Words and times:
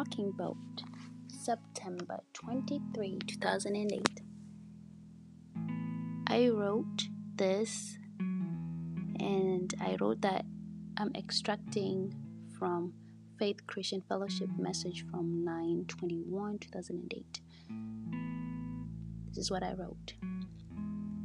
Rocking 0.00 0.32
Boat, 0.32 0.56
September 1.28 2.20
23, 2.32 3.18
2008. 3.26 4.22
I 6.26 6.48
wrote 6.48 7.02
this 7.36 7.98
and 9.18 9.74
I 9.78 9.98
wrote 10.00 10.22
that 10.22 10.46
I'm 10.96 11.12
extracting 11.14 12.14
from 12.58 12.94
Faith 13.38 13.66
Christian 13.66 14.02
Fellowship 14.08 14.48
message 14.56 15.04
from 15.10 15.44
9 15.44 15.84
21, 15.86 16.58
2008. 16.60 17.40
This 19.28 19.36
is 19.36 19.50
what 19.50 19.62
I 19.62 19.74
wrote. 19.74 20.14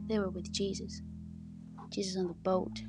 They 0.07 0.19
were 0.19 0.31
with 0.31 0.51
Jesus. 0.51 1.01
Jesus 1.91 2.17
on 2.17 2.27
the 2.27 2.33
boat, 2.33 2.81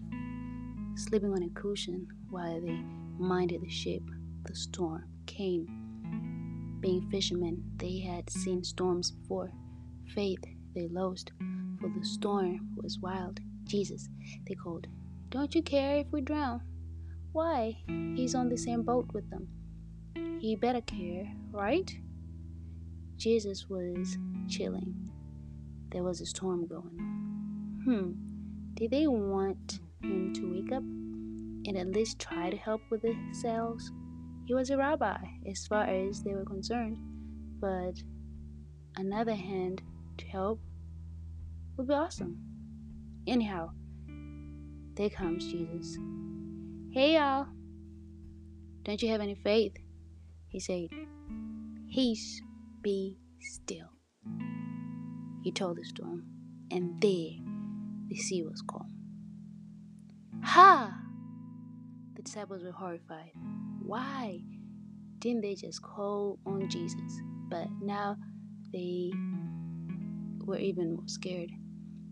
sleeping 0.96 1.30
on 1.30 1.44
a 1.44 1.48
cushion 1.50 2.08
while 2.28 2.60
they 2.60 2.80
minded 3.20 3.62
the 3.62 3.70
ship. 3.70 4.02
The 4.46 4.56
storm 4.56 5.15
came. 5.26 6.78
Being 6.80 7.08
fishermen, 7.10 7.62
they 7.76 7.98
had 7.98 8.30
seen 8.30 8.62
storms 8.62 9.10
before. 9.10 9.52
Faith 10.14 10.44
they 10.74 10.88
lost, 10.88 11.32
for 11.80 11.88
the 11.88 12.04
storm 12.04 12.68
was 12.76 12.98
wild. 13.00 13.40
Jesus, 13.64 14.08
they 14.46 14.54
called, 14.54 14.86
Don't 15.30 15.54
you 15.54 15.62
care 15.62 15.96
if 15.96 16.06
we 16.12 16.20
drown? 16.20 16.60
Why? 17.32 17.76
He's 18.14 18.34
on 18.34 18.48
the 18.48 18.56
same 18.56 18.82
boat 18.82 19.06
with 19.12 19.28
them. 19.30 19.48
He 20.38 20.54
better 20.54 20.80
care, 20.82 21.32
right? 21.50 21.90
Jesus 23.16 23.68
was 23.68 24.18
chilling. 24.48 25.10
There 25.90 26.02
was 26.02 26.20
a 26.20 26.26
storm 26.26 26.66
going 26.66 26.98
on. 26.98 27.82
Hmm. 27.84 28.12
Did 28.74 28.90
they 28.90 29.06
want 29.06 29.80
him 30.02 30.32
to 30.34 30.52
wake 30.52 30.72
up 30.72 30.82
and 30.82 31.76
at 31.76 31.92
least 31.92 32.18
try 32.18 32.50
to 32.50 32.56
help 32.56 32.82
with 32.90 33.02
the 33.02 33.16
sails? 33.32 33.90
He 34.46 34.54
was 34.54 34.70
a 34.70 34.76
rabbi, 34.76 35.16
as 35.50 35.66
far 35.66 35.82
as 35.84 36.22
they 36.22 36.32
were 36.32 36.44
concerned, 36.44 36.98
but 37.60 37.94
another 38.96 39.34
hand 39.34 39.82
to 40.18 40.26
help 40.26 40.60
would 41.76 41.88
be 41.88 41.94
awesome. 41.94 42.38
Anyhow, 43.26 43.70
there 44.94 45.10
comes 45.10 45.44
Jesus. 45.50 45.98
Hey, 46.92 47.16
y'all. 47.16 47.48
Don't 48.84 49.02
you 49.02 49.10
have 49.10 49.20
any 49.20 49.34
faith? 49.34 49.72
He 50.46 50.60
said, 50.60 50.90
Peace 51.92 52.40
be 52.82 53.18
still. 53.40 53.90
He 55.42 55.50
told 55.50 55.76
the 55.76 55.84
storm, 55.84 56.24
and 56.70 57.00
there 57.00 57.32
the 58.08 58.16
sea 58.16 58.44
was 58.44 58.62
calm. 58.62 58.92
Ha! 60.44 60.96
The 62.14 62.22
disciples 62.22 62.62
were 62.62 62.70
horrified. 62.70 63.32
Why 63.86 64.40
didn't 65.20 65.42
they 65.42 65.54
just 65.54 65.80
call 65.80 66.40
on 66.44 66.68
Jesus? 66.68 67.20
But 67.48 67.68
now 67.80 68.16
they 68.72 69.12
were 70.44 70.58
even 70.58 70.96
more 70.96 71.06
scared. 71.06 71.50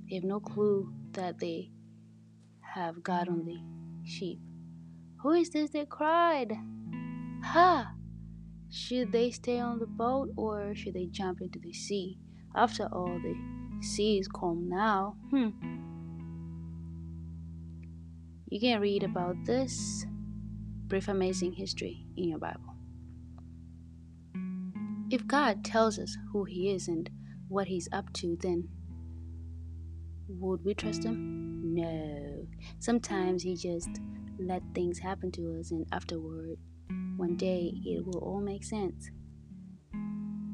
They 0.09 0.15
have 0.15 0.25
no 0.25 0.39
clue 0.39 0.93
that 1.13 1.41
they 1.41 1.73
have 2.61 3.03
God 3.03 3.29
on 3.29 3.45
the 3.45 3.59
sheep. 4.09 4.39
Who 5.23 5.33
is 5.33 5.51
this 5.51 5.71
that 5.71 5.89
cried? 5.89 6.53
Ha! 7.43 7.93
Should 8.71 9.11
they 9.11 9.33
stay 9.33 9.59
on 9.59 9.81
the 9.81 9.87
boat 9.87 10.31
or 10.37 10.77
should 10.77 10.95
they 10.95 11.07
jump 11.07 11.41
into 11.41 11.59
the 11.59 11.73
sea? 11.73 12.19
After 12.55 12.87
all, 12.93 13.19
the 13.21 13.35
sea 13.83 14.19
is 14.19 14.29
calm 14.29 14.69
now. 14.69 15.17
Hmm. 15.31 15.49
You 18.49 18.61
can 18.61 18.81
read 18.81 19.03
about 19.03 19.35
this 19.45 20.07
brief 20.87 21.09
amazing 21.09 21.53
history 21.53 22.05
in 22.17 22.29
your 22.29 22.39
Bible. 22.39 22.75
If 25.11 25.27
God 25.27 25.65
tells 25.65 25.99
us 25.99 26.17
who 26.33 26.45
He 26.45 26.71
is 26.71 26.89
and 26.89 27.09
what 27.49 27.67
He's 27.69 27.89
up 27.93 28.13
to, 28.15 28.37
then 28.41 28.69
would 30.29 30.65
we 30.65 30.75
trust 30.75 31.05
Him? 31.05 31.75
No. 31.75 32.47
Sometimes 32.79 33.43
He 33.43 33.57
just 33.57 33.89
let 34.39 34.63
things 34.75 34.99
happen 34.99 35.31
to 35.33 35.59
us, 35.59 35.71
and 35.71 35.87
afterward, 35.93 36.59
one 37.17 37.37
day, 37.37 37.73
it 37.85 38.05
will 38.05 38.19
all 38.19 38.41
make 38.41 38.65
sense. 38.65 39.11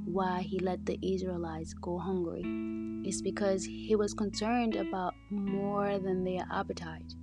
Why 0.04 0.42
He 0.42 0.58
let 0.58 0.86
the 0.86 0.98
Israelites 1.02 1.72
go 1.74 1.98
hungry 1.98 2.42
is 3.08 3.22
because 3.22 3.64
He 3.64 3.96
was 3.96 4.14
concerned 4.14 4.76
about 4.76 5.14
more 5.30 5.98
than 5.98 6.24
their 6.24 6.46
appetite. 6.52 7.14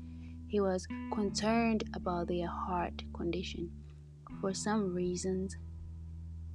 He 0.50 0.62
was 0.62 0.88
concerned 1.12 1.84
about 1.94 2.30
their 2.30 2.48
heart 2.48 3.04
condition. 3.14 3.70
For 4.40 4.54
some 4.54 4.94
reasons, 4.94 5.58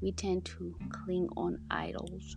we 0.00 0.12
tend 0.12 0.46
to 0.46 0.74
cling 0.90 1.28
on 1.36 1.60
idols. 1.70 2.36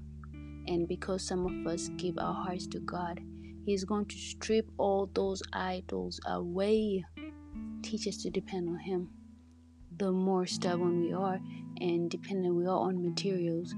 And 0.68 0.86
because 0.86 1.26
some 1.26 1.46
of 1.46 1.72
us 1.72 1.90
give 1.96 2.18
our 2.18 2.34
hearts 2.34 2.68
to 2.68 2.80
God, 2.80 3.22
He 3.66 3.74
is 3.74 3.86
going 3.86 4.08
to 4.08 4.18
strip 4.18 4.70
all 4.78 5.10
those 5.14 5.42
idols 5.54 6.20
away. 6.26 7.06
Teach 7.84 8.06
us 8.08 8.18
to 8.24 8.30
depend 8.30 8.68
on 8.68 8.80
Him. 8.80 9.10
The 9.98 10.12
more 10.12 10.46
stubborn 10.46 11.00
we 11.02 11.14
are 11.14 11.40
and 11.80 12.12
dependent 12.12 12.56
we 12.56 12.66
are 12.66 12.80
on 12.80 13.02
materials, 13.02 13.74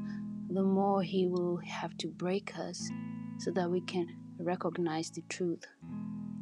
the 0.49 0.63
more 0.63 1.03
He 1.03 1.27
will 1.27 1.57
have 1.57 1.95
to 1.97 2.07
break 2.07 2.57
us 2.57 2.89
so 3.37 3.51
that 3.51 3.69
we 3.69 3.81
can 3.81 4.07
recognize 4.39 5.11
the 5.11 5.21
truth. 5.29 5.65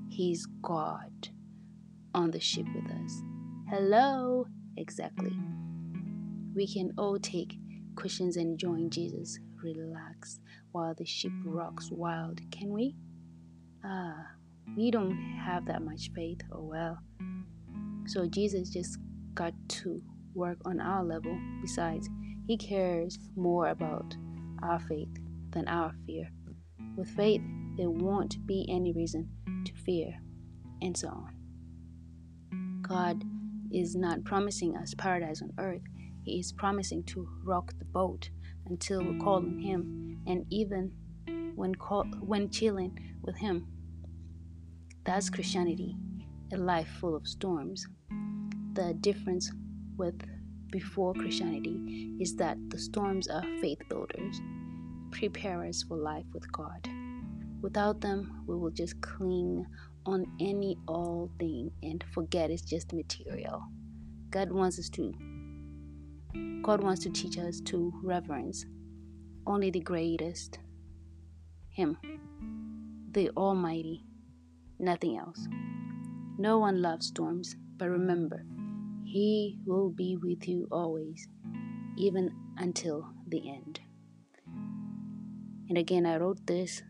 He's 0.09 0.45
God 0.61 1.29
on 2.13 2.31
the 2.31 2.39
ship 2.39 2.65
with 2.73 2.89
us. 2.91 3.21
Hello! 3.69 4.45
Exactly. 4.77 5.35
We 6.55 6.67
can 6.67 6.91
all 6.97 7.19
take 7.19 7.57
cushions 7.95 8.37
and 8.37 8.57
join 8.57 8.89
Jesus, 8.89 9.39
relax 9.61 10.39
while 10.71 10.93
the 10.93 11.05
ship 11.05 11.31
rocks 11.45 11.89
wild, 11.91 12.39
can 12.51 12.71
we? 12.71 12.95
Ah, 13.83 14.27
we 14.77 14.91
don't 14.91 15.17
have 15.45 15.65
that 15.65 15.81
much 15.81 16.11
faith, 16.13 16.41
oh 16.51 16.63
well. 16.63 16.97
So 18.07 18.27
Jesus 18.27 18.69
just 18.69 18.97
got 19.33 19.53
to 19.69 20.01
work 20.33 20.57
on 20.65 20.79
our 20.79 21.03
level. 21.03 21.37
Besides, 21.61 22.09
He 22.47 22.57
cares 22.57 23.17
more 23.35 23.69
about 23.69 24.15
our 24.61 24.79
faith 24.79 25.09
than 25.51 25.67
our 25.67 25.93
fear. 26.05 26.29
With 26.95 27.09
faith, 27.09 27.41
there 27.77 27.89
won't 27.89 28.45
be 28.45 28.65
any 28.69 28.93
reason 28.93 29.29
fear, 29.85 30.13
and 30.81 30.95
so 30.97 31.09
on. 31.09 32.81
God 32.81 33.23
is 33.71 33.95
not 33.95 34.23
promising 34.23 34.75
us 34.77 34.93
paradise 34.93 35.41
on 35.41 35.51
earth. 35.57 35.81
He 36.23 36.39
is 36.39 36.51
promising 36.51 37.03
to 37.05 37.27
rock 37.43 37.73
the 37.77 37.85
boat 37.85 38.29
until 38.67 39.03
we 39.03 39.17
call 39.19 39.35
on 39.35 39.59
Him, 39.59 40.19
and 40.27 40.45
even 40.49 40.91
when 41.55 41.75
call, 41.75 42.05
when 42.19 42.49
chilling 42.49 42.97
with 43.21 43.37
Him. 43.37 43.67
That's 45.03 45.29
Christianity, 45.29 45.95
a 46.51 46.57
life 46.57 46.89
full 46.99 47.15
of 47.15 47.27
storms. 47.27 47.87
The 48.73 48.95
difference 49.01 49.51
with 49.97 50.19
before 50.71 51.13
Christianity 51.13 52.15
is 52.19 52.35
that 52.35 52.57
the 52.69 52.79
storms 52.79 53.27
are 53.27 53.43
faith 53.61 53.79
builders, 53.87 54.41
prepare 55.11 55.63
us 55.63 55.83
for 55.83 55.95
life 55.95 56.25
with 56.33 56.51
God. 56.51 56.89
Without 57.65 57.99
them, 57.99 58.43
we 58.45 58.55
will 58.55 58.69
just 58.69 59.01
cling 59.01 59.65
on 60.05 60.27
any 60.39 60.77
old 60.87 61.31
thing 61.39 61.71
and 61.81 62.03
forget 62.13 62.51
it's 62.51 62.61
just 62.61 62.93
material. 62.93 63.59
God 64.29 64.51
wants 64.51 64.77
us 64.77 64.87
to 64.89 65.11
God 66.61 66.83
wants 66.83 67.01
to 67.01 67.09
teach 67.09 67.39
us 67.39 67.59
to 67.61 67.91
reverence 68.03 68.67
only 69.47 69.71
the 69.71 69.79
greatest 69.79 70.59
Him, 71.69 71.97
the 73.09 73.31
Almighty, 73.31 74.05
nothing 74.77 75.17
else. 75.17 75.47
No 76.37 76.59
one 76.59 76.83
loves 76.83 77.07
storms, 77.07 77.55
but 77.77 77.89
remember, 77.89 78.45
He 79.05 79.57
will 79.65 79.89
be 79.89 80.17
with 80.21 80.47
you 80.47 80.67
always, 80.71 81.27
even 81.97 82.29
until 82.59 83.09
the 83.27 83.49
end. 83.49 83.79
And 85.67 85.79
again, 85.79 86.05
I 86.05 86.17
wrote 86.17 86.45
this 86.45 86.83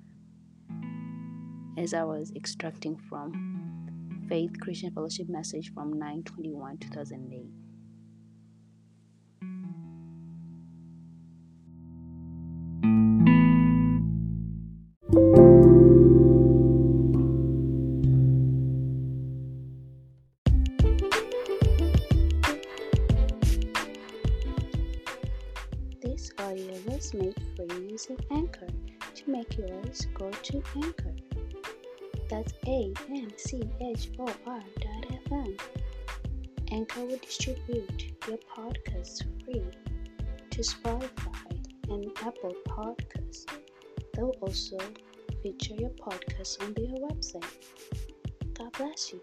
as 1.78 1.94
I 1.94 2.04
was 2.04 2.32
extracting 2.36 2.98
from 2.98 4.26
Faith 4.30 4.60
Christian 4.60 4.92
Fellowship 4.92 5.30
message 5.30 5.74
from 5.74 5.92
921 5.94 6.78
2008. 6.78 7.50
This 26.02 26.32
audio 26.40 26.74
was 26.88 27.14
made 27.14 27.36
for 27.56 27.66
of 28.10 28.20
Anchor. 28.32 28.68
To 29.16 29.30
make 29.30 29.58
yours, 29.58 30.08
go 30.14 30.30
to 30.32 30.64
Anchor. 30.76 31.35
That's 32.30 32.54
A 32.68 32.92
N 33.10 33.32
C 33.38 33.62
H 33.82 34.10
O 34.20 34.28
R 34.48 34.64
dot 34.82 35.06
FM. 35.30 35.60
Anchor 36.72 37.06
will 37.06 37.18
distribute 37.18 38.14
your 38.28 38.40
podcast 38.58 39.24
free 39.44 39.64
to 40.50 40.62
Spotify 40.62 41.66
and 41.90 42.08
Apple 42.24 42.56
Podcasts. 42.68 43.46
They'll 44.14 44.36
also 44.42 44.78
feature 45.44 45.76
your 45.76 45.92
podcast 45.92 46.64
on 46.64 46.74
their 46.74 46.98
website. 47.08 47.46
God 48.58 48.72
bless 48.74 49.14
you. 49.14 49.22